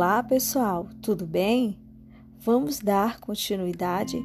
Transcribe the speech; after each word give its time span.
Olá, 0.00 0.22
pessoal, 0.22 0.88
tudo 1.02 1.26
bem? 1.26 1.76
Vamos 2.38 2.78
dar 2.78 3.18
continuidade 3.18 4.22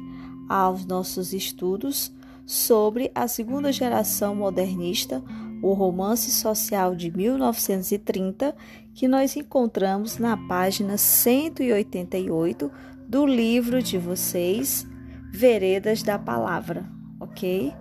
aos 0.48 0.86
nossos 0.86 1.32
estudos 1.32 2.14
sobre 2.46 3.10
a 3.12 3.26
segunda 3.26 3.72
geração 3.72 4.36
modernista, 4.36 5.20
o 5.60 5.72
romance 5.72 6.30
social 6.30 6.94
de 6.94 7.10
1930, 7.10 8.54
que 8.94 9.08
nós 9.08 9.34
encontramos 9.34 10.16
na 10.16 10.36
página 10.46 10.96
188 10.96 12.70
do 13.08 13.26
livro 13.26 13.82
de 13.82 13.98
vocês, 13.98 14.86
Veredas 15.32 16.04
da 16.04 16.20
Palavra, 16.20 16.88
ok? 17.18 17.74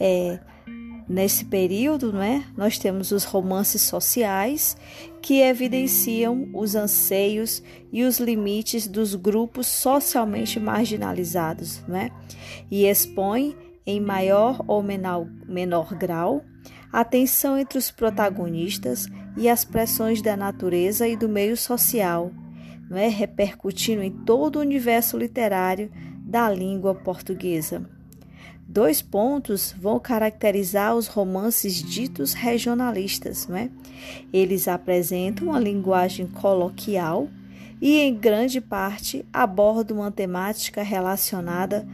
É, 0.00 0.40
Nesse 1.08 1.44
período, 1.44 2.12
né, 2.12 2.44
nós 2.56 2.78
temos 2.78 3.12
os 3.12 3.22
romances 3.22 3.82
sociais 3.82 4.76
que 5.22 5.40
evidenciam 5.40 6.48
os 6.52 6.74
anseios 6.74 7.62
e 7.92 8.02
os 8.02 8.18
limites 8.18 8.88
dos 8.88 9.14
grupos 9.14 9.68
socialmente 9.68 10.58
marginalizados, 10.58 11.80
né, 11.86 12.10
e 12.68 12.86
expõem 12.86 13.54
em 13.86 14.00
maior 14.00 14.64
ou 14.66 14.82
menor, 14.82 15.28
menor 15.46 15.94
grau 15.94 16.44
a 16.92 17.04
tensão 17.04 17.56
entre 17.56 17.78
os 17.78 17.90
protagonistas 17.90 19.06
e 19.36 19.48
as 19.48 19.64
pressões 19.64 20.20
da 20.20 20.36
natureza 20.36 21.06
e 21.06 21.16
do 21.16 21.28
meio 21.28 21.56
social, 21.56 22.32
né, 22.90 23.06
repercutindo 23.06 24.02
em 24.02 24.10
todo 24.10 24.56
o 24.56 24.60
universo 24.60 25.16
literário 25.16 25.88
da 26.24 26.50
língua 26.50 26.96
portuguesa. 26.96 27.95
Dois 28.68 29.00
pontos 29.00 29.74
vão 29.78 29.98
caracterizar 30.00 30.94
os 30.96 31.06
romances 31.06 31.74
ditos 31.74 32.34
regionalistas, 32.34 33.46
não 33.46 33.56
é? 33.56 33.70
Eles 34.32 34.66
apresentam 34.66 35.48
uma 35.48 35.60
linguagem 35.60 36.26
coloquial 36.26 37.28
e, 37.80 38.00
em 38.00 38.14
grande 38.14 38.60
parte, 38.60 39.24
abordam 39.32 39.98
uma 39.98 40.10
temática 40.10 40.82
relacionada 40.82 41.86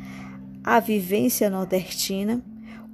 à 0.64 0.80
vivência 0.80 1.50
nordestina, 1.50 2.42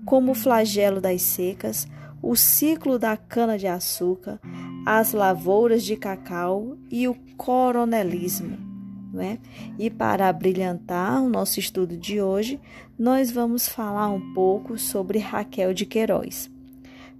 como 0.04 0.32
o 0.32 0.34
flagelo 0.34 1.00
das 1.00 1.22
secas, 1.22 1.86
o 2.20 2.34
ciclo 2.34 2.98
da 2.98 3.16
cana-de-açúcar, 3.16 4.40
as 4.84 5.12
lavouras 5.12 5.84
de 5.84 5.96
cacau 5.96 6.76
e 6.90 7.06
o 7.06 7.14
coronelismo. 7.36 8.67
Né? 9.12 9.38
E 9.78 9.88
para 9.88 10.32
brilhantar 10.32 11.22
o 11.22 11.28
nosso 11.28 11.58
estudo 11.58 11.96
de 11.96 12.20
hoje, 12.20 12.60
nós 12.98 13.30
vamos 13.30 13.68
falar 13.68 14.08
um 14.10 14.34
pouco 14.34 14.76
sobre 14.76 15.18
Raquel 15.18 15.72
de 15.72 15.86
Queiroz. 15.86 16.50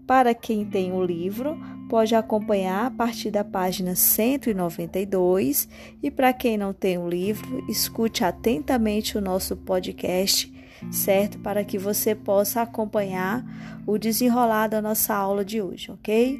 Para 0.08 0.34
quem 0.34 0.64
tem 0.64 0.90
o 0.90 1.04
livro, 1.04 1.58
pode 1.88 2.14
acompanhar 2.14 2.86
a 2.86 2.90
partir 2.90 3.30
da 3.30 3.44
página 3.44 3.94
192 3.94 5.68
e 6.02 6.10
para 6.10 6.32
quem 6.32 6.56
não 6.56 6.72
tem 6.72 6.96
o 6.96 7.06
livro, 7.06 7.62
escute 7.68 8.24
atentamente 8.24 9.18
o 9.18 9.20
nosso 9.20 9.54
podcast, 9.54 10.50
certo? 10.90 11.38
Para 11.40 11.62
que 11.62 11.76
você 11.76 12.14
possa 12.14 12.62
acompanhar 12.62 13.44
o 13.86 13.98
desenrolar 13.98 14.68
da 14.68 14.80
nossa 14.80 15.14
aula 15.14 15.44
de 15.44 15.60
hoje, 15.60 15.90
ok? 15.90 16.38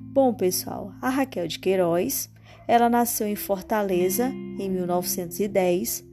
Bom, 0.00 0.32
pessoal, 0.32 0.92
a 1.02 1.10
Raquel 1.10 1.48
de 1.48 1.58
Queiroz 1.58 2.30
ela 2.66 2.88
nasceu 2.88 3.26
em 3.26 3.36
Fortaleza 3.36 4.28
em 4.58 4.68
1910, 4.68 6.04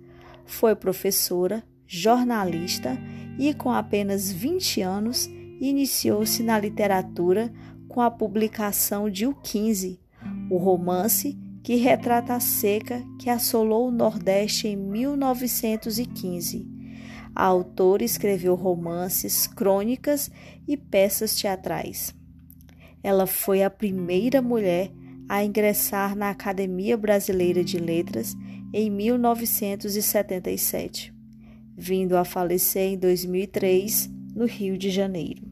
foi 0.45 0.75
professora, 0.75 1.63
jornalista 1.88 2.97
e, 3.39 3.53
com 3.53 3.72
apenas 3.72 4.31
20 4.31 4.81
anos, 4.81 5.29
iniciou-se 5.59 6.44
na 6.44 6.59
literatura 6.59 7.51
com 7.88 8.01
a 8.01 8.11
publicação 8.11 9.09
de 9.09 9.25
O 9.25 9.33
15, 9.33 10.00
o 10.50 10.57
romance 10.57 11.38
que 11.63 11.75
retrata 11.75 12.35
a 12.35 12.39
seca 12.39 13.01
que 13.19 13.29
assolou 13.29 13.88
o 13.88 13.91
Nordeste 13.91 14.67
em 14.67 14.75
1915. 14.75 16.67
A 17.33 17.45
autora 17.45 18.03
escreveu 18.03 18.53
romances, 18.53 19.47
crônicas 19.47 20.29
e 20.67 20.75
peças 20.75 21.35
teatrais. 21.35 22.13
Ela 23.01 23.25
foi 23.25 23.63
a 23.63 23.69
primeira 23.69 24.41
mulher 24.41 24.91
a 25.28 25.44
ingressar 25.44 26.16
na 26.16 26.29
Academia 26.29 26.95
Brasileira 26.97 27.63
de 27.63 27.78
Letras 27.78 28.35
em 28.73 28.89
1977, 28.89 31.13
vindo 31.75 32.17
a 32.17 32.25
falecer 32.25 32.94
em 32.94 32.97
2003 32.97 34.09
no 34.35 34.45
Rio 34.45 34.78
de 34.78 34.89
Janeiro. 34.89 35.44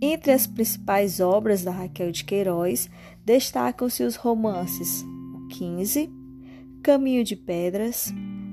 Entre 0.00 0.32
as 0.32 0.46
principais 0.46 1.20
obras 1.20 1.62
da 1.62 1.70
Raquel 1.70 2.10
de 2.10 2.24
Queiroz 2.24 2.88
destacam-se 3.24 4.02
os 4.02 4.16
romances 4.16 5.04
O 5.34 5.48
15, 5.48 6.10
Caminho 6.82 7.22
de 7.22 7.36
Pedras, 7.36 8.12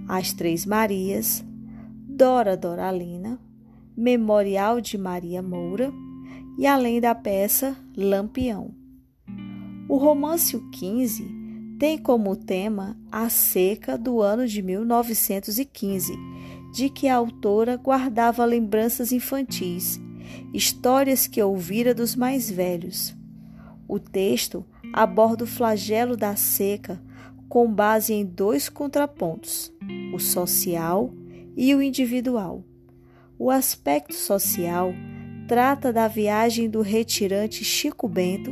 As 0.09 0.33
Três 0.33 0.65
Marias, 0.65 1.45
Dora 2.05 2.57
Doralina, 2.57 3.39
Memorial 3.95 4.81
de 4.81 4.97
Maria 4.97 5.41
Moura 5.41 5.89
e 6.57 6.67
além 6.67 6.99
da 6.99 7.15
peça 7.15 7.77
Lampião. 7.95 8.75
O 9.89 9.95
romance 9.95 10.55
O 10.55 10.69
15 10.69 11.25
tem 11.79 11.97
como 11.97 12.35
tema 12.35 12.97
a 13.09 13.29
seca 13.29 13.97
do 13.97 14.21
ano 14.21 14.45
de 14.45 14.61
1915, 14.61 16.13
de 16.73 16.89
que 16.89 17.07
a 17.07 17.15
autora 17.15 17.77
guardava 17.77 18.43
lembranças 18.43 19.13
infantis, 19.13 20.01
histórias 20.53 21.25
que 21.25 21.41
ouvira 21.41 21.93
dos 21.93 22.15
mais 22.15 22.49
velhos. 22.49 23.15
O 23.87 23.97
texto 23.97 24.65
aborda 24.91 25.45
o 25.45 25.47
flagelo 25.47 26.17
da 26.17 26.35
seca 26.35 27.01
com 27.47 27.71
base 27.71 28.13
em 28.13 28.25
dois 28.25 28.67
contrapontos, 28.67 29.71
o 30.13 30.19
social 30.19 31.13
e 31.55 31.73
o 31.73 31.81
individual. 31.81 32.61
O 33.39 33.49
aspecto 33.49 34.13
social 34.13 34.93
trata 35.47 35.93
da 35.93 36.09
viagem 36.09 36.69
do 36.69 36.81
retirante 36.81 37.63
Chico 37.63 38.05
Bento 38.05 38.51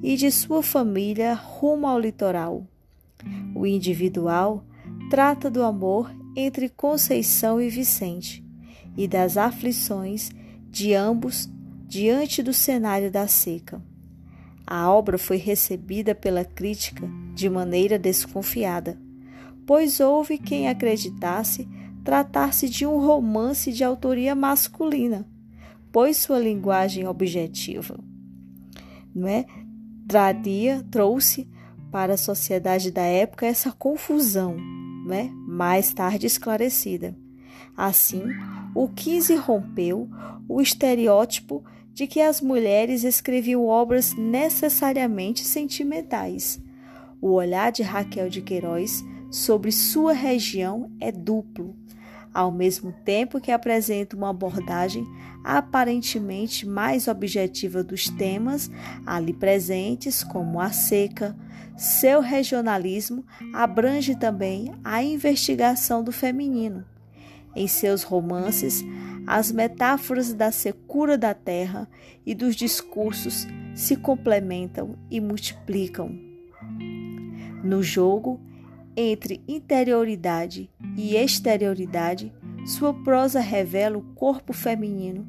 e 0.00 0.16
de 0.16 0.30
sua 0.30 0.62
família 0.62 1.34
rumo 1.34 1.88
ao 1.88 1.98
litoral. 1.98 2.64
O 3.52 3.66
individual 3.66 4.64
trata 5.10 5.50
do 5.50 5.64
amor 5.64 6.14
entre 6.36 6.68
Conceição 6.68 7.60
e 7.60 7.68
Vicente 7.68 8.44
e 8.96 9.08
das 9.08 9.36
aflições 9.36 10.30
de 10.70 10.94
ambos 10.94 11.50
diante 11.88 12.44
do 12.44 12.52
cenário 12.52 13.10
da 13.10 13.26
seca. 13.26 13.82
A 14.64 14.88
obra 14.88 15.18
foi 15.18 15.38
recebida 15.38 16.14
pela 16.14 16.44
crítica 16.44 17.08
de 17.34 17.50
maneira 17.50 17.98
desconfiada, 17.98 18.96
pois 19.66 19.98
houve 19.98 20.38
quem 20.38 20.68
acreditasse 20.68 21.68
tratar-se 22.04 22.68
de 22.68 22.86
um 22.86 23.04
romance 23.04 23.72
de 23.72 23.82
autoria 23.82 24.34
masculina 24.34 25.26
pois 25.96 26.18
sua 26.18 26.38
linguagem 26.38 27.08
objetiva, 27.08 27.98
não 29.14 29.26
é? 29.26 29.46
Traria, 30.06 30.84
trouxe 30.90 31.48
para 31.90 32.12
a 32.12 32.18
sociedade 32.18 32.90
da 32.90 33.00
época 33.00 33.46
essa 33.46 33.72
confusão, 33.72 34.58
né? 35.06 35.30
mais 35.48 35.94
tarde 35.94 36.26
esclarecida. 36.26 37.16
Assim, 37.74 38.22
o 38.74 38.88
15 38.88 39.36
rompeu 39.36 40.06
o 40.46 40.60
estereótipo 40.60 41.64
de 41.94 42.06
que 42.06 42.20
as 42.20 42.42
mulheres 42.42 43.02
escreviam 43.02 43.64
obras 43.64 44.12
necessariamente 44.12 45.46
sentimentais. 45.46 46.60
O 47.22 47.30
olhar 47.30 47.72
de 47.72 47.82
Raquel 47.82 48.28
de 48.28 48.42
Queiroz 48.42 49.02
sobre 49.30 49.72
sua 49.72 50.12
região 50.12 50.90
é 51.00 51.10
duplo 51.10 51.74
ao 52.36 52.52
mesmo 52.52 52.92
tempo 52.92 53.40
que 53.40 53.50
apresenta 53.50 54.14
uma 54.14 54.28
abordagem 54.28 55.08
aparentemente 55.42 56.66
mais 56.68 57.08
objetiva 57.08 57.82
dos 57.82 58.10
temas 58.10 58.70
ali 59.06 59.32
presentes, 59.32 60.22
como 60.22 60.60
a 60.60 60.70
seca. 60.70 61.34
Seu 61.78 62.20
regionalismo 62.20 63.24
abrange 63.54 64.14
também 64.14 64.74
a 64.84 65.02
investigação 65.02 66.04
do 66.04 66.12
feminino. 66.12 66.84
Em 67.54 67.66
seus 67.66 68.02
romances, 68.02 68.84
as 69.26 69.50
metáforas 69.50 70.34
da 70.34 70.52
secura 70.52 71.16
da 71.16 71.32
terra 71.32 71.88
e 72.26 72.34
dos 72.34 72.54
discursos 72.54 73.46
se 73.74 73.96
complementam 73.96 74.94
e 75.10 75.22
multiplicam. 75.22 76.14
No 77.64 77.82
jogo, 77.82 78.38
entre 78.96 79.42
interioridade 79.46 80.70
e 80.96 81.14
exterioridade, 81.14 82.32
sua 82.66 82.94
prosa 82.94 83.40
revela 83.40 83.98
o 83.98 84.02
corpo 84.14 84.52
feminino 84.52 85.28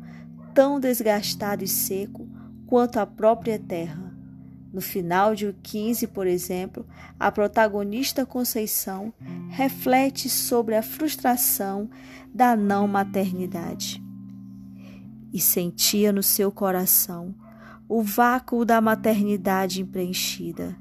tão 0.54 0.80
desgastado 0.80 1.64
e 1.64 1.68
seco 1.68 2.28
quanto 2.66 3.00
a 3.00 3.06
própria 3.06 3.60
terra. 3.60 4.16
No 4.74 4.82
final 4.82 5.36
de 5.36 5.48
O 5.48 5.54
15, 5.62 6.08
por 6.08 6.28
exemplo, 6.28 6.86
a 7.20 7.32
protagonista 7.32 8.26
Conceição 8.26 9.14
reflete 9.50 10.30
sobre 10.30 10.76
a 10.76 10.82
frustração 10.82 11.90
da 12.34 12.56
não 12.56 12.88
maternidade. 12.88 14.04
E 15.34 15.40
sentia 15.40 16.12
no 16.12 16.24
seu 16.24 16.52
coração 16.52 17.36
o 17.88 18.02
vácuo 18.02 18.66
da 18.66 18.82
maternidade 18.82 19.82
impreenchida 19.82 20.76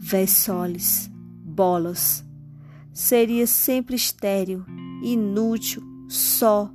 Vessoles, 0.00 1.10
bolas. 1.58 2.24
Seria 2.92 3.44
sempre 3.44 3.96
estéril, 3.96 4.64
inútil, 5.02 5.82
só. 6.08 6.70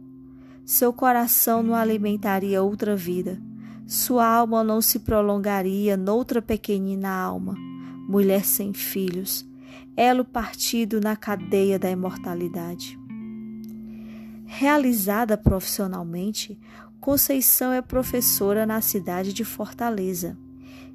Seu 0.65 0.91
coração 0.91 1.63
não 1.63 1.74
alimentaria 1.74 2.62
outra 2.62 2.94
vida. 2.94 3.41
Sua 3.88 4.27
alma 4.27 4.62
não 4.62 4.81
se 4.81 5.00
prolongaria 5.00 5.95
noutra 5.95 6.41
pequenina 6.41 7.09
alma, 7.09 7.56
mulher 8.09 8.44
sem 8.44 8.74
filhos, 8.74 9.45
elo 9.95 10.25
partido 10.25 11.00
na 11.00 11.15
cadeia 11.15 11.79
da 11.79 11.89
imortalidade. 11.89 13.00
Realizada 14.45 15.38
profissionalmente, 15.38 16.59
Conceição 17.00 17.74
é 17.74 17.81
professora 17.81 18.65
na 18.65 18.79
cidade 18.79 19.33
de 19.33 19.44
Fortaleza 19.44 20.38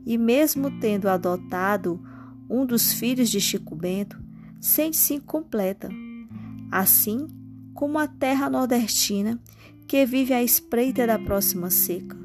e, 0.07 0.17
mesmo 0.17 0.71
tendo 0.81 1.07
adotado 1.07 2.01
um 2.49 2.65
dos 2.65 2.93
filhos 2.93 3.29
de 3.29 3.41
Chico 3.41 3.75
Bento, 3.75 4.19
sente-se 4.61 5.15
incompleta, 5.15 5.89
assim 6.71 7.29
como 7.75 7.99
a 7.99 8.07
terra 8.07 8.51
nordestina 8.51 9.39
que 9.87 10.05
vive 10.05 10.35
à 10.35 10.43
espreita 10.43 11.07
da 11.07 11.19
próxima 11.19 11.71
seca. 11.71 12.17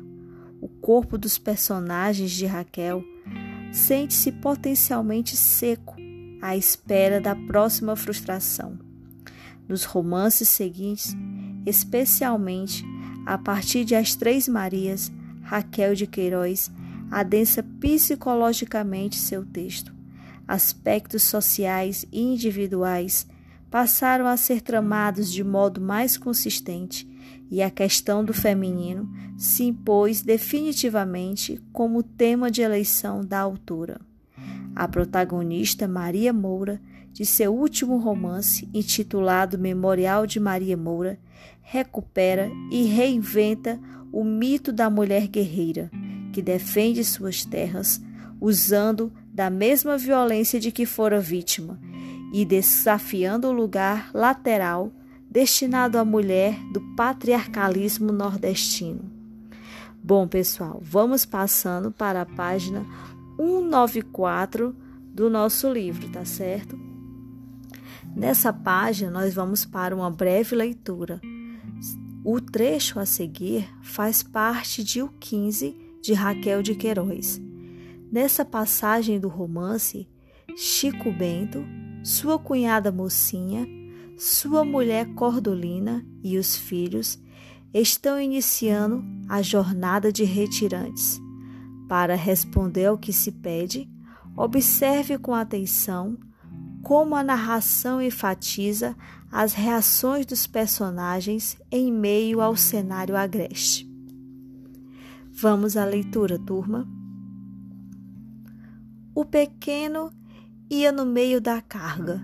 O 0.59 0.67
corpo 0.67 1.17
dos 1.17 1.37
personagens 1.37 2.31
de 2.31 2.45
Raquel 2.45 3.03
sente-se 3.71 4.31
potencialmente 4.31 5.35
seco 5.35 5.95
à 6.41 6.55
espera 6.57 7.21
da 7.21 7.35
próxima 7.35 7.95
frustração. 7.95 8.77
Nos 9.67 9.85
romances 9.85 10.49
seguintes, 10.49 11.15
especialmente 11.65 12.85
a 13.25 13.37
partir 13.37 13.85
de 13.85 13.95
As 13.95 14.15
Três 14.15 14.47
Marias, 14.47 15.11
Raquel 15.41 15.95
de 15.95 16.05
Queiroz 16.05 16.69
adensa 17.09 17.63
psicologicamente 17.79 19.15
seu 19.17 19.45
texto. 19.45 19.93
Aspectos 20.47 21.23
sociais 21.23 22.05
e 22.11 22.21
individuais 22.21 23.27
passaram 23.71 24.27
a 24.27 24.37
ser 24.37 24.61
tramados 24.61 25.31
de 25.31 25.43
modo 25.43 25.81
mais 25.81 26.17
consistente 26.17 27.07
e 27.49 27.61
a 27.61 27.71
questão 27.71 28.23
do 28.23 28.33
feminino 28.33 29.09
se 29.37 29.63
impôs 29.63 30.21
definitivamente 30.21 31.61
como 31.71 32.03
tema 32.03 32.51
de 32.51 32.61
eleição 32.61 33.25
da 33.25 33.39
autora. 33.39 33.99
A 34.75 34.87
protagonista 34.87 35.87
Maria 35.87 36.33
Moura, 36.33 36.81
de 37.11 37.25
seu 37.25 37.53
último 37.55 37.97
romance, 37.97 38.67
intitulado 38.73 39.57
Memorial 39.57 40.25
de 40.25 40.39
Maria 40.39 40.75
Moura, 40.75 41.19
recupera 41.61 42.51
e 42.71 42.83
reinventa 42.83 43.79
o 44.11 44.23
mito 44.23 44.71
da 44.71 44.89
mulher 44.89 45.27
guerreira, 45.27 45.89
que 46.31 46.41
defende 46.41 47.03
suas 47.03 47.45
terras, 47.45 48.01
usando 48.41 49.11
da 49.33 49.49
mesma 49.49 49.97
violência 49.97 50.59
de 50.59 50.71
que 50.71 50.85
fora 50.85 51.19
vítima 51.19 51.79
e 52.31 52.45
desafiando 52.45 53.47
o 53.47 53.51
lugar 53.51 54.11
lateral 54.13 54.91
destinado 55.29 55.97
à 55.97 56.05
mulher 56.05 56.57
do 56.71 56.79
patriarcalismo 56.95 58.11
nordestino. 58.11 59.11
Bom, 60.03 60.27
pessoal, 60.27 60.79
vamos 60.83 61.25
passando 61.25 61.91
para 61.91 62.21
a 62.21 62.25
página 62.25 62.85
194 63.37 64.75
do 65.05 65.29
nosso 65.29 65.71
livro, 65.71 66.09
tá 66.09 66.23
certo? 66.23 66.79
Nessa 68.15 68.53
página, 68.53 69.09
nós 69.09 69.33
vamos 69.33 69.65
para 69.65 69.95
uma 69.95 70.11
breve 70.11 70.55
leitura 70.55 71.19
o 72.23 72.39
trecho 72.39 72.99
a 72.99 73.05
seguir 73.05 73.67
faz 73.81 74.23
parte 74.23 74.81
de 74.81 75.01
O 75.01 75.09
15 75.19 75.75
de 76.01 76.13
Raquel 76.13 76.61
de 76.61 76.73
Queiroz. 76.73 77.41
Nessa 78.13 78.45
passagem 78.45 79.19
do 79.19 79.27
romance, 79.27 80.07
Chico 80.55 81.11
Bento, 81.11 81.65
sua 82.03 82.37
cunhada 82.37 82.91
Mocinha, 82.91 83.67
sua 84.15 84.63
mulher 84.63 85.15
Cordolina 85.15 86.05
e 86.23 86.37
os 86.37 86.55
filhos 86.55 87.19
estão 87.73 88.21
iniciando 88.21 89.03
a 89.27 89.41
jornada 89.41 90.11
de 90.11 90.23
retirantes. 90.25 91.19
Para 91.89 92.13
responder 92.13 92.85
ao 92.85 92.99
que 92.99 93.11
se 93.11 93.31
pede, 93.31 93.89
observe 94.37 95.17
com 95.17 95.33
atenção 95.33 96.15
como 96.83 97.15
a 97.15 97.23
narração 97.23 97.99
enfatiza 97.99 98.95
as 99.31 99.53
reações 99.53 100.27
dos 100.27 100.45
personagens 100.45 101.57
em 101.71 101.91
meio 101.91 102.41
ao 102.41 102.55
cenário 102.55 103.15
agreste. 103.15 103.91
Vamos 105.31 105.75
à 105.75 105.83
leitura, 105.83 106.37
turma. 106.37 106.87
O 109.15 109.23
pequeno 109.23 110.11
ia 110.67 110.91
no 110.91 111.05
meio 111.05 111.39
da 111.39 111.61
carga, 111.61 112.19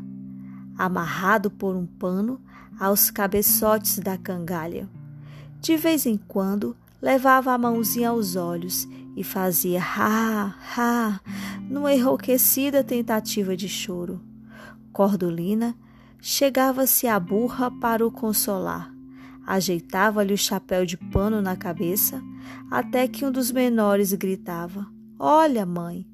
amarrado 0.75 1.51
por 1.51 1.75
um 1.75 1.85
pano 1.85 2.41
aos 2.79 3.11
cabeçotes 3.11 3.99
da 3.99 4.17
cangalha. 4.17 4.89
De 5.61 5.77
vez 5.77 6.07
em 6.07 6.17
quando 6.17 6.75
levava 6.99 7.53
a 7.53 7.57
mãozinha 7.59 8.09
aos 8.09 8.35
olhos 8.35 8.87
e 9.15 9.23
fazia 9.23 9.79
ha, 9.83 10.55
ha, 10.75 11.21
numa 11.69 11.93
enrouquecida 11.93 12.83
tentativa 12.83 13.55
de 13.55 13.69
choro. 13.69 14.19
Cordolina 14.91 15.75
chegava-se 16.19 17.07
à 17.07 17.19
burra 17.19 17.69
para 17.69 18.05
o 18.05 18.11
consolar. 18.11 18.91
Ajeitava-lhe 19.45 20.33
o 20.33 20.37
chapéu 20.37 20.87
de 20.87 20.97
pano 20.97 21.39
na 21.39 21.55
cabeça, 21.55 22.19
até 22.71 23.07
que 23.07 23.23
um 23.23 23.31
dos 23.31 23.51
menores 23.51 24.11
gritava: 24.13 24.87
Olha, 25.17 25.65
mãe, 25.65 26.05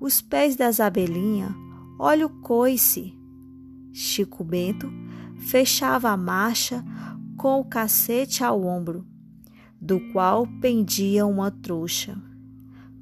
os 0.00 0.20
pés 0.20 0.56
da 0.56 0.70
Zabelinha, 0.70 1.54
olha 1.98 2.26
o 2.26 2.40
coice. 2.40 3.14
Chico 3.92 4.42
Bento 4.42 4.90
fechava 5.38 6.10
a 6.10 6.16
marcha 6.16 6.84
com 7.36 7.60
o 7.60 7.64
cacete 7.64 8.42
ao 8.42 8.64
ombro, 8.64 9.06
do 9.80 10.00
qual 10.12 10.46
pendia 10.60 11.26
uma 11.26 11.50
trouxa. 11.50 12.16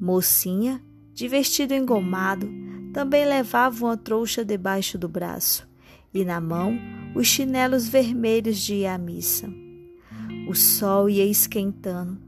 Mocinha, 0.00 0.82
de 1.12 1.28
vestido 1.28 1.74
engomado, 1.74 2.48
também 2.92 3.24
levava 3.24 3.84
uma 3.84 3.96
trouxa 3.96 4.44
debaixo 4.44 4.98
do 4.98 5.08
braço 5.08 5.70
e 6.12 6.24
na 6.24 6.40
mão 6.40 6.78
os 7.14 7.26
chinelos 7.26 7.88
vermelhos 7.88 8.58
de 8.58 8.74
ir 8.74 8.86
à 8.86 8.98
missa. 8.98 9.48
O 10.48 10.54
sol 10.54 11.08
ia 11.08 11.24
esquentando. 11.24 12.20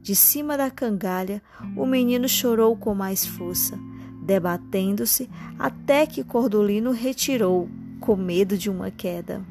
De 0.00 0.16
cima 0.16 0.56
da 0.56 0.70
cangalha, 0.70 1.40
o 1.76 1.86
menino 1.86 2.28
chorou 2.28 2.76
com 2.76 2.94
mais 2.94 3.24
força, 3.24 3.78
debatendo-se 4.22 5.28
até 5.58 6.06
que 6.06 6.22
Cordolino 6.22 6.92
retirou, 6.92 7.68
com 8.00 8.16
medo 8.16 8.56
de 8.56 8.70
uma 8.70 8.90
queda. 8.90 9.42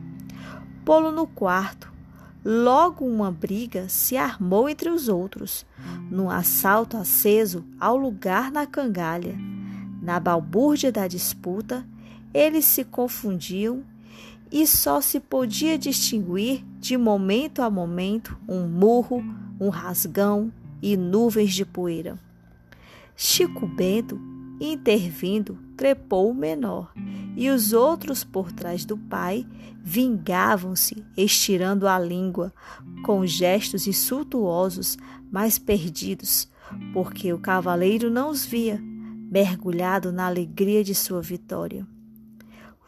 Pô-lo 0.83 1.11
no 1.11 1.27
quarto. 1.27 1.91
Logo 2.43 3.05
uma 3.05 3.29
briga 3.29 3.87
se 3.87 4.17
armou 4.17 4.67
entre 4.67 4.89
os 4.89 5.07
outros, 5.07 5.63
num 6.09 6.27
assalto 6.27 6.97
aceso 6.97 7.63
ao 7.79 7.95
lugar 7.95 8.51
na 8.51 8.65
cangalha. 8.65 9.37
Na 10.01 10.19
balbúrdia 10.19 10.91
da 10.91 11.07
disputa, 11.07 11.85
eles 12.33 12.65
se 12.65 12.83
confundiam 12.83 13.83
e 14.51 14.65
só 14.65 14.99
se 14.99 15.19
podia 15.19 15.77
distinguir 15.77 16.65
de 16.79 16.97
momento 16.97 17.61
a 17.61 17.69
momento 17.69 18.35
um 18.47 18.67
murro, 18.67 19.23
um 19.59 19.69
rasgão 19.69 20.51
e 20.81 20.97
nuvens 20.97 21.53
de 21.53 21.63
poeira. 21.63 22.17
Chico 23.15 23.67
Bento, 23.67 24.19
intervindo, 24.61 25.57
trepou 25.75 26.29
o 26.29 26.35
menor, 26.35 26.93
e 27.35 27.49
os 27.49 27.73
outros 27.73 28.23
por 28.23 28.51
trás 28.51 28.85
do 28.85 28.95
pai 28.95 29.45
vingavam-se, 29.83 31.03
estirando 31.17 31.87
a 31.87 31.97
língua, 31.97 32.53
com 33.03 33.25
gestos 33.25 33.87
insultuosos, 33.87 34.99
mas 35.31 35.57
perdidos, 35.57 36.47
porque 36.93 37.33
o 37.33 37.39
cavaleiro 37.39 38.11
não 38.11 38.29
os 38.29 38.45
via, 38.45 38.79
mergulhado 38.79 40.11
na 40.11 40.27
alegria 40.27 40.83
de 40.83 40.93
sua 40.93 41.21
vitória. 41.21 41.87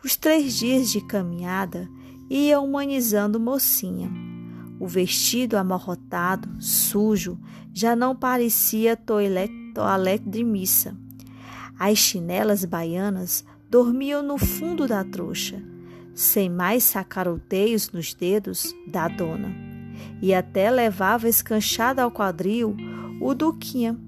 Os 0.04 0.16
três 0.16 0.56
dias 0.56 0.92
de 0.92 1.02
caminhada 1.02 1.90
iam 2.30 2.66
humanizando 2.66 3.40
mocinha. 3.40 4.12
O 4.80 4.86
vestido 4.86 5.56
amarrotado, 5.56 6.62
sujo, 6.62 7.40
já 7.74 7.96
não 7.96 8.16
parecia 8.16 8.96
toilette, 8.96 9.54
de 10.26 10.44
missa. 10.44 10.96
As 11.86 11.98
chinelas 11.98 12.64
baianas 12.64 13.44
dormiam 13.70 14.24
no 14.24 14.38
fundo 14.38 14.88
da 14.88 15.04
trouxa, 15.04 15.62
sem 16.16 16.50
mais 16.50 16.82
sacaroteios 16.82 17.92
nos 17.92 18.14
dedos 18.14 18.74
da 18.88 19.10
dona, 19.10 19.54
e 20.22 20.34
até 20.34 20.72
levava 20.72 21.28
escanchada 21.28 22.02
ao 22.02 22.10
quadril 22.10 22.74
o 23.20 23.34
Duquinha, 23.34 24.00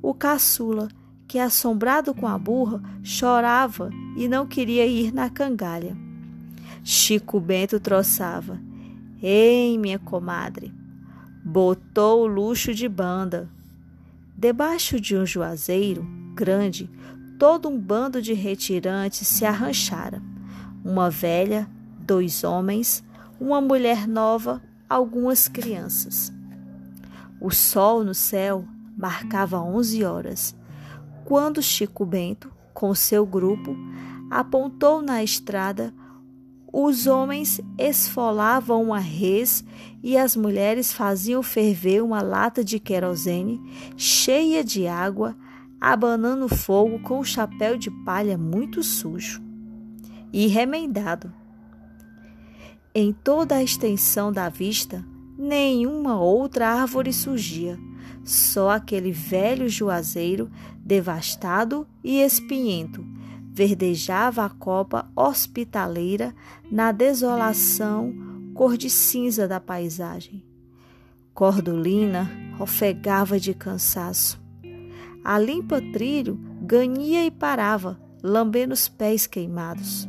o 0.00 0.14
caçula, 0.14 0.86
que, 1.26 1.40
assombrado 1.40 2.14
com 2.14 2.24
a 2.24 2.38
burra, 2.38 2.80
chorava 3.02 3.90
e 4.16 4.28
não 4.28 4.46
queria 4.46 4.86
ir 4.86 5.12
na 5.12 5.28
cangalha. 5.28 5.96
Chico 6.84 7.40
Bento 7.40 7.80
troçava. 7.80 8.60
Ei, 9.20 9.76
minha 9.76 9.98
comadre, 9.98 10.72
botou 11.44 12.22
o 12.22 12.26
luxo 12.28 12.72
de 12.72 12.88
banda. 12.88 13.50
Debaixo 14.36 15.00
de 15.00 15.16
um 15.16 15.26
juazeiro 15.26 16.17
grande, 16.38 16.88
todo 17.36 17.68
um 17.68 17.76
bando 17.76 18.22
de 18.22 18.32
retirantes 18.32 19.26
se 19.26 19.44
arranchara. 19.44 20.22
Uma 20.84 21.10
velha, 21.10 21.68
dois 21.98 22.44
homens, 22.44 23.02
uma 23.40 23.60
mulher 23.60 24.06
nova, 24.06 24.62
algumas 24.88 25.48
crianças. 25.48 26.32
O 27.40 27.50
sol 27.50 28.04
no 28.04 28.14
céu 28.14 28.64
marcava 28.96 29.60
onze 29.60 30.04
horas, 30.04 30.54
quando 31.24 31.60
Chico 31.60 32.06
Bento, 32.06 32.52
com 32.72 32.94
seu 32.94 33.26
grupo, 33.26 33.76
apontou 34.30 35.02
na 35.02 35.24
estrada 35.24 35.92
os 36.72 37.06
homens 37.06 37.60
esfolavam 37.78 38.82
uma 38.82 38.98
res 38.98 39.64
e 40.02 40.18
as 40.18 40.36
mulheres 40.36 40.92
faziam 40.92 41.42
ferver 41.42 42.02
uma 42.02 42.20
lata 42.20 42.62
de 42.62 42.78
querosene 42.78 43.58
cheia 43.96 44.62
de 44.62 44.86
água, 44.86 45.34
abanando 45.80 46.46
o 46.46 46.48
fogo 46.48 46.98
com 47.00 47.20
um 47.20 47.24
chapéu 47.24 47.76
de 47.76 47.90
palha 48.04 48.36
muito 48.36 48.82
sujo 48.82 49.42
e 50.32 50.46
remendado. 50.46 51.32
Em 52.94 53.12
toda 53.12 53.56
a 53.56 53.62
extensão 53.62 54.32
da 54.32 54.48
vista, 54.48 55.04
nenhuma 55.38 56.20
outra 56.20 56.68
árvore 56.68 57.12
surgia, 57.12 57.78
só 58.24 58.70
aquele 58.70 59.12
velho 59.12 59.68
juazeiro 59.68 60.50
devastado 60.84 61.86
e 62.02 62.20
espinhento 62.20 63.04
verdejava 63.58 64.44
a 64.44 64.48
copa 64.48 65.10
hospitaleira 65.16 66.32
na 66.70 66.92
desolação 66.92 68.14
cor 68.54 68.76
de 68.76 68.88
cinza 68.88 69.48
da 69.48 69.58
paisagem. 69.58 70.44
Cordolina 71.34 72.30
ofegava 72.60 73.38
de 73.40 73.52
cansaço. 73.52 74.40
A 75.28 75.38
limpa 75.38 75.78
trilho 75.92 76.40
ganhia 76.62 77.22
e 77.26 77.30
parava, 77.30 78.00
lambendo 78.22 78.72
os 78.72 78.88
pés 78.88 79.26
queimados. 79.26 80.08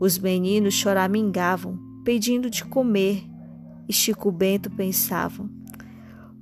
Os 0.00 0.18
meninos 0.18 0.72
choramingavam, 0.72 1.78
pedindo 2.06 2.48
de 2.48 2.64
comer, 2.64 3.22
e 3.86 3.92
Chico 3.92 4.32
Bento 4.32 4.70
pensava: 4.70 5.46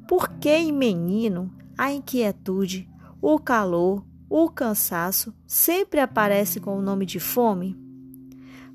por 0.07 0.29
que 0.35 0.49
em 0.49 0.71
menino 0.71 1.53
a 1.77 1.91
inquietude, 1.91 2.89
o 3.21 3.37
calor, 3.37 4.07
o 4.31 4.49
cansaço 4.49 5.35
sempre 5.45 5.99
aparece 5.99 6.61
com 6.61 6.79
o 6.79 6.83
nome 6.83 7.05
de 7.05 7.19
fome? 7.19 7.77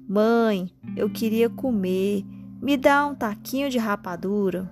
Mãe, 0.06 0.70
eu 0.98 1.10
queria 1.10 1.50
comer, 1.50 2.26
me 2.62 2.76
dá 2.76 3.08
um 3.08 3.16
taquinho 3.16 3.70
de 3.70 3.78
rapadura. 3.78 4.70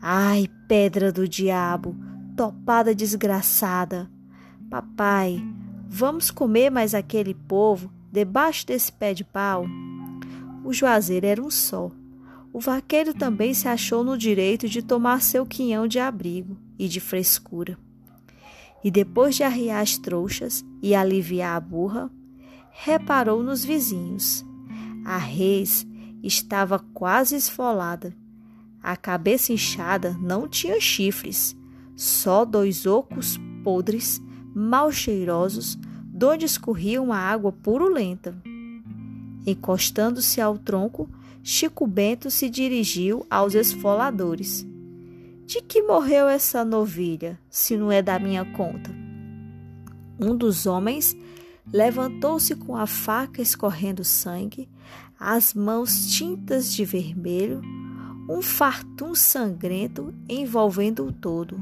Ai, 0.00 0.48
pedra 0.66 1.12
do 1.12 1.28
diabo, 1.28 1.94
topada 2.36 2.94
desgraçada. 2.94 4.10
Papai, 4.70 5.42
vamos 5.88 6.30
comer 6.30 6.70
mais 6.70 6.94
aquele 6.94 7.34
povo 7.34 7.92
debaixo 8.10 8.66
desse 8.66 8.92
pé 8.92 9.14
de 9.14 9.24
pau? 9.24 9.66
O 10.64 10.72
juazeiro 10.72 11.26
era 11.26 11.42
um 11.42 11.50
só. 11.50 11.90
O 12.52 12.60
vaqueiro 12.60 13.12
também 13.12 13.52
se 13.52 13.68
achou 13.68 14.04
no 14.04 14.16
direito 14.16 14.68
de 14.68 14.82
tomar 14.82 15.20
seu 15.20 15.44
quinhão 15.44 15.86
de 15.86 15.98
abrigo 15.98 16.56
e 16.78 16.88
de 16.88 17.00
frescura 17.00 17.78
e 18.84 18.90
depois 18.90 19.34
de 19.34 19.42
arriar 19.42 19.80
as 19.80 19.96
trouxas 19.96 20.62
e 20.82 20.94
aliviar 20.94 21.56
a 21.56 21.60
burra, 21.60 22.10
reparou 22.70 23.42
nos 23.42 23.64
vizinhos. 23.64 24.44
A 25.06 25.16
res 25.16 25.86
estava 26.22 26.78
quase 26.78 27.34
esfolada. 27.34 28.14
A 28.82 28.94
cabeça 28.94 29.54
inchada 29.54 30.14
não 30.20 30.46
tinha 30.46 30.78
chifres, 30.78 31.56
só 31.96 32.44
dois 32.44 32.86
ocos 32.86 33.38
podres, 33.62 34.20
mal 34.54 34.92
cheirosos, 34.92 35.78
donde 36.04 36.44
escorria 36.44 37.02
uma 37.02 37.16
água 37.16 37.50
purulenta. 37.50 38.36
Encostando-se 39.46 40.40
ao 40.40 40.56
tronco, 40.56 41.08
Chico 41.42 41.86
Bento 41.86 42.30
se 42.30 42.48
dirigiu 42.48 43.26
aos 43.28 43.54
esfoladores. 43.54 44.66
De 45.44 45.60
que 45.60 45.82
morreu 45.82 46.26
essa 46.26 46.64
novilha, 46.64 47.38
se 47.50 47.76
não 47.76 47.92
é 47.92 48.00
da 48.00 48.18
minha 48.18 48.44
conta? 48.52 48.90
Um 50.18 50.36
dos 50.36 50.64
homens 50.64 51.14
levantou-se 51.70 52.54
com 52.54 52.76
a 52.76 52.86
faca 52.86 53.42
escorrendo 53.42 54.04
sangue, 54.04 54.68
as 55.18 55.52
mãos 55.52 56.06
tintas 56.06 56.72
de 56.72 56.84
vermelho, 56.84 57.60
um 58.28 58.40
fartum 58.40 59.14
sangrento 59.14 60.14
envolvendo 60.28 61.06
o 61.06 61.12
todo. 61.12 61.60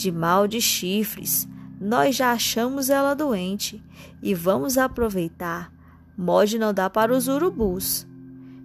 De 0.00 0.10
mal 0.10 0.48
de 0.48 0.62
chifres, 0.62 1.46
nós 1.78 2.16
já 2.16 2.32
achamos 2.32 2.88
ela 2.88 3.12
doente 3.12 3.84
e 4.22 4.34
vamos 4.34 4.78
aproveitar. 4.78 5.70
Mode 6.16 6.58
não 6.58 6.72
dá 6.72 6.88
para 6.88 7.14
os 7.14 7.28
urubus. 7.28 8.06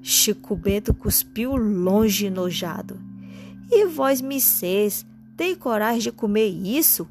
Chico 0.01 0.55
Bento 0.55 0.93
cuspiu 0.93 1.57
longe 1.57 2.29
nojado. 2.29 2.97
E 3.69 3.85
vós, 3.85 4.21
missês, 4.21 5.05
tem 5.35 5.53
coragem 5.55 6.03
de 6.03 6.11
comer 6.13 6.47
isso? 6.47 7.05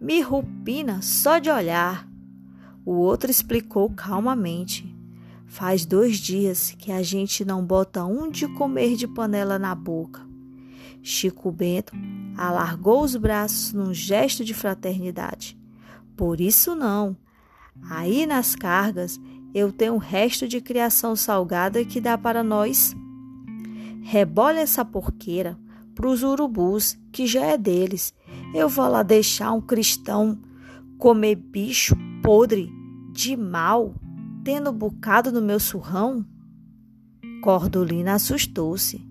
Me 0.00 0.20
rupina 0.20 1.02
só 1.02 1.40
de 1.40 1.50
olhar. 1.50 2.08
O 2.86 2.92
outro 2.92 3.28
explicou 3.28 3.90
calmamente. 3.90 4.86
Faz 5.48 5.84
dois 5.84 6.18
dias 6.18 6.76
que 6.78 6.92
a 6.92 7.02
gente 7.02 7.44
não 7.44 7.66
bota 7.66 8.04
um 8.04 8.30
de 8.30 8.46
comer 8.46 8.94
de 8.94 9.08
panela 9.08 9.58
na 9.58 9.74
boca. 9.74 10.32
Chico 11.06 11.52
Bento 11.52 11.92
alargou 12.34 13.02
os 13.02 13.14
braços 13.14 13.74
num 13.74 13.92
gesto 13.92 14.42
de 14.42 14.54
fraternidade. 14.54 15.54
Por 16.16 16.40
isso 16.40 16.74
não. 16.74 17.14
Aí 17.90 18.24
nas 18.24 18.56
cargas 18.56 19.20
eu 19.54 19.70
tenho 19.70 19.92
um 19.92 19.98
resto 19.98 20.48
de 20.48 20.62
criação 20.62 21.14
salgada 21.14 21.84
que 21.84 22.00
dá 22.00 22.16
para 22.16 22.42
nós. 22.42 22.96
Rebole 24.02 24.58
essa 24.58 24.82
porqueira, 24.82 25.58
para 25.94 26.08
os 26.08 26.22
urubus, 26.22 26.98
que 27.12 27.26
já 27.26 27.44
é 27.44 27.58
deles. 27.58 28.14
Eu 28.54 28.68
vou 28.68 28.88
lá 28.88 29.02
deixar 29.02 29.52
um 29.52 29.60
cristão 29.60 30.40
comer 30.98 31.34
bicho 31.34 31.94
podre 32.22 32.72
de 33.12 33.36
mal, 33.36 33.94
tendo 34.42 34.72
bocado 34.72 35.30
no 35.30 35.42
meu 35.42 35.60
surrão? 35.60 36.24
Cordolina 37.42 38.14
assustou-se. 38.14 39.06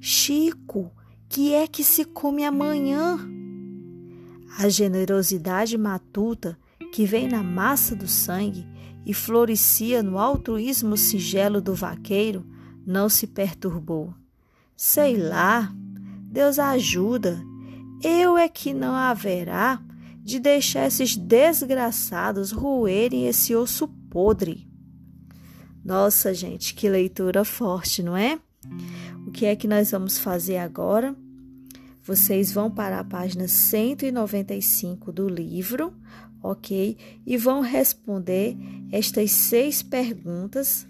Chico, 0.00 0.90
que 1.28 1.54
é 1.54 1.66
que 1.66 1.84
se 1.84 2.04
come 2.04 2.44
amanhã? 2.44 3.18
A 4.58 4.68
generosidade 4.68 5.76
matuta 5.76 6.58
que 6.92 7.04
vem 7.04 7.28
na 7.28 7.42
massa 7.42 7.94
do 7.94 8.08
sangue 8.08 8.66
e 9.04 9.12
florescia 9.12 10.02
no 10.02 10.18
altruísmo 10.18 10.96
singelo 10.96 11.60
do 11.60 11.74
vaqueiro 11.74 12.46
não 12.86 13.08
se 13.08 13.26
perturbou. 13.26 14.14
Sei 14.76 15.16
lá, 15.16 15.72
Deus 16.22 16.58
ajuda. 16.58 17.42
Eu 18.02 18.36
é 18.36 18.48
que 18.48 18.72
não 18.72 18.94
haverá 18.94 19.80
de 20.22 20.38
deixar 20.40 20.86
esses 20.86 21.16
desgraçados 21.16 22.50
roerem 22.50 23.26
esse 23.26 23.54
osso 23.54 23.88
podre. 24.10 24.68
Nossa, 25.84 26.34
gente, 26.34 26.74
que 26.74 26.88
leitura 26.88 27.44
forte, 27.44 28.02
não 28.02 28.16
é? 28.16 28.38
O 29.26 29.30
que 29.32 29.44
é 29.44 29.56
que 29.56 29.66
nós 29.66 29.90
vamos 29.90 30.18
fazer 30.18 30.58
agora? 30.58 31.14
Vocês 32.04 32.52
vão 32.52 32.70
para 32.70 33.00
a 33.00 33.04
página 33.04 33.48
195 33.48 35.10
do 35.10 35.28
livro, 35.28 35.92
ok? 36.40 36.96
E 37.26 37.36
vão 37.36 37.60
responder 37.60 38.56
estas 38.92 39.32
seis 39.32 39.82
perguntas, 39.82 40.86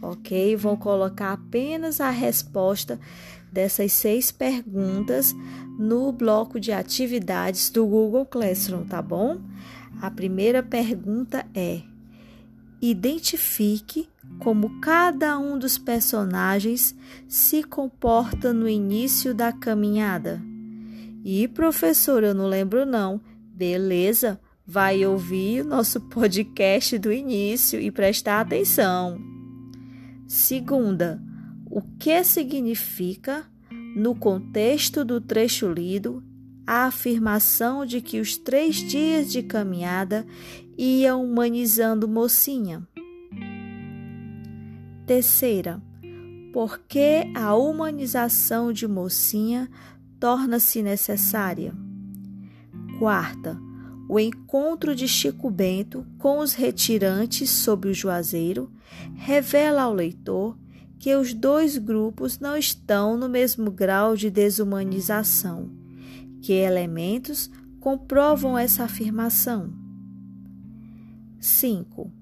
ok? 0.00 0.56
Vão 0.56 0.76
colocar 0.76 1.32
apenas 1.32 2.00
a 2.00 2.08
resposta 2.08 2.98
dessas 3.52 3.92
seis 3.92 4.32
perguntas 4.32 5.34
no 5.78 6.10
bloco 6.10 6.58
de 6.58 6.72
atividades 6.72 7.68
do 7.68 7.86
Google 7.86 8.24
Classroom, 8.24 8.86
tá 8.86 9.02
bom? 9.02 9.38
A 10.00 10.10
primeira 10.10 10.62
pergunta 10.62 11.44
é: 11.54 11.82
identifique 12.90 14.08
como 14.38 14.80
cada 14.80 15.38
um 15.38 15.58
dos 15.58 15.78
personagens 15.78 16.94
se 17.26 17.62
comporta 17.62 18.52
no 18.52 18.68
início 18.68 19.34
da 19.34 19.52
caminhada. 19.52 20.42
E 21.24 21.48
professor, 21.48 22.22
eu 22.22 22.34
não 22.34 22.46
lembro 22.46 22.84
não. 22.84 23.20
Beleza, 23.54 24.38
vai 24.66 25.06
ouvir 25.06 25.64
nosso 25.64 26.00
podcast 26.00 26.98
do 26.98 27.12
início 27.12 27.80
e 27.80 27.90
prestar 27.90 28.40
atenção. 28.40 29.18
Segunda, 30.26 31.22
o 31.70 31.80
que 31.98 32.22
significa, 32.22 33.46
no 33.96 34.14
contexto 34.14 35.04
do 35.04 35.20
trecho 35.20 35.72
lido, 35.72 36.22
a 36.66 36.86
afirmação 36.86 37.84
de 37.84 38.00
que 38.00 38.20
os 38.20 38.36
três 38.36 38.76
dias 38.76 39.30
de 39.30 39.42
caminhada 39.42 40.26
iam 40.76 41.24
humanizando 41.24 42.08
mocinha. 42.08 42.86
Terceira, 45.06 45.82
por 46.52 46.78
que 46.78 47.30
a 47.34 47.54
humanização 47.54 48.72
de 48.72 48.86
mocinha 48.86 49.68
torna-se 50.18 50.82
necessária? 50.82 51.74
Quarta, 52.98 53.60
o 54.08 54.18
encontro 54.20 54.94
de 54.94 55.08
Chico 55.08 55.50
Bento 55.50 56.06
com 56.18 56.38
os 56.38 56.54
retirantes 56.54 57.50
sob 57.50 57.88
o 57.88 57.94
Juazeiro 57.94 58.70
revela 59.14 59.82
ao 59.82 59.92
leitor 59.92 60.56
que 60.98 61.14
os 61.14 61.34
dois 61.34 61.76
grupos 61.76 62.38
não 62.38 62.56
estão 62.56 63.16
no 63.16 63.28
mesmo 63.28 63.70
grau 63.70 64.16
de 64.16 64.30
desumanização. 64.30 65.83
Que 66.44 66.52
elementos 66.52 67.50
comprovam 67.80 68.58
essa 68.58 68.84
afirmação? 68.84 69.72
5. 71.40 72.12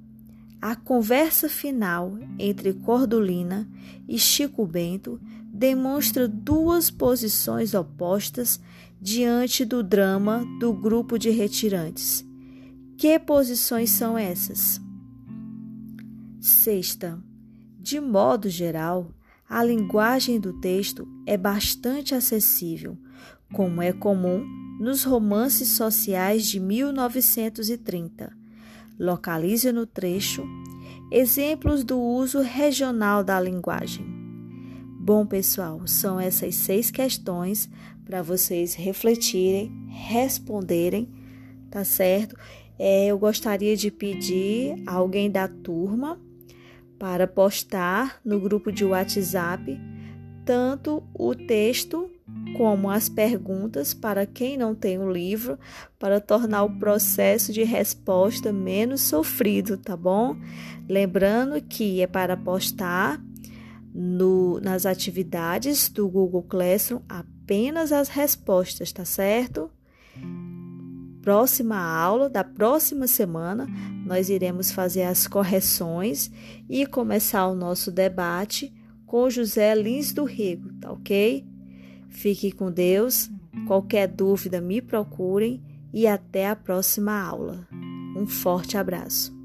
A 0.61 0.77
conversa 0.77 1.49
final 1.49 2.17
entre 2.39 2.73
Cordulina 2.73 3.69
e 4.07 4.21
Chico 4.21 4.65
Bento 4.65 5.21
demonstra 5.53 6.29
duas 6.29 6.89
posições 6.89 7.75
opostas 7.75 8.61
diante 9.01 9.65
do 9.65 9.83
drama 9.83 10.47
do 10.61 10.73
grupo 10.73 11.19
de 11.19 11.31
retirantes. 11.31 12.25
Que 12.97 13.19
posições 13.19 13.91
são 13.91 14.17
essas? 14.17 14.81
Sexta, 16.39 17.21
de 17.77 17.99
modo 17.99 18.49
geral, 18.49 19.11
a 19.49 19.65
linguagem 19.65 20.39
do 20.39 20.61
texto 20.61 21.09
é 21.27 21.37
bastante 21.37 22.15
acessível, 22.15 22.97
como 23.53 23.83
é 23.83 23.93
comum 23.93 24.45
nos 24.81 25.05
romances 25.05 25.69
sociais 25.69 26.47
de 26.47 26.59
1930. 26.59 28.33
Localize 28.99 29.71
no 29.73 29.87
trecho 29.87 30.45
exemplos 31.11 31.85
do 31.85 32.01
uso 32.01 32.41
regional 32.41 33.23
da 33.23 33.39
linguagem. 33.39 34.07
Bom, 34.99 35.27
pessoal, 35.27 35.87
são 35.87 36.19
essas 36.19 36.55
seis 36.55 36.91
questões 36.91 37.69
para 38.05 38.23
vocês 38.23 38.75
refletirem, 38.75 39.71
responderem, 39.89 41.11
tá 41.71 41.85
certo? 41.85 42.37
É, 42.79 43.07
eu 43.07 43.19
gostaria 43.19 43.77
de 43.77 43.91
pedir 43.91 44.83
a 44.87 44.95
alguém 44.95 45.31
da 45.31 45.47
turma 45.47 46.19
para 46.99 47.27
postar 47.27 48.21
no 48.25 48.41
grupo 48.41 48.73
de 48.73 48.85
WhatsApp 48.85 49.79
tanto 50.45 51.03
o 51.15 51.35
texto 51.35 52.11
como 52.57 52.91
as 52.91 53.09
perguntas 53.09 53.95
para 53.95 54.27
quem 54.27 54.57
não 54.57 54.75
tem 54.75 54.99
o 54.99 55.11
livro, 55.11 55.59
para 55.99 56.21
tornar 56.21 56.65
o 56.65 56.79
processo 56.79 57.53
de 57.53 57.63
resposta 57.65 58.53
menos 58.53 59.03
sofrido, 59.03 59.77
tá 59.77 59.97
bom? 59.97 60.37
Lembrando 60.89 61.61
que 61.63 62.01
é 62.01 62.07
para 62.07 62.37
postar 62.37 63.21
no, 63.95 64.61
nas 64.61 64.87
atividades 64.87 65.89
do 65.89 66.09
Google 66.09 66.43
Classroom 66.43 67.01
apenas 67.09 67.93
as 67.93 68.09
respostas, 68.09 68.93
tá 68.93 69.05
certo? 69.05 69.71
próxima 71.23 71.77
aula, 71.77 72.29
da 72.29 72.43
próxima 72.43 73.07
semana, 73.07 73.67
nós 74.05 74.29
iremos 74.29 74.73
fazer 74.73 75.05
as 75.05 75.27
correções 75.29 76.31
e 76.69 76.85
começar 76.85 77.47
o 77.47 77.55
nosso 77.55 77.93
debate 77.93 78.75
com 79.07 79.31
José 79.31 79.73
Lins 79.75 80.13
do 80.13 80.25
Rego, 80.25 80.73
tá 80.81 80.91
ok? 80.91 81.47
Fique 82.13 82.53
com 82.53 82.71
Deus. 82.71 83.31
Qualquer 83.67 84.07
dúvida, 84.07 84.61
me 84.61 84.81
procurem 84.81 85.63
e 85.93 86.07
até 86.07 86.49
a 86.49 86.57
próxima 86.57 87.21
aula. 87.21 87.67
Um 88.17 88.27
forte 88.27 88.77
abraço. 88.77 89.42